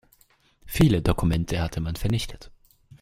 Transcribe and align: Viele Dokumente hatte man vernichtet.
Viele 0.65 1.03
Dokumente 1.03 1.61
hatte 1.61 1.79
man 1.79 1.95
vernichtet. 1.95 2.49